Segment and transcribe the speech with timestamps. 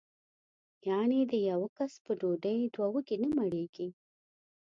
[0.87, 3.89] یعنې د یوه کس په ډوډۍ دوه وږي نه مړېږي.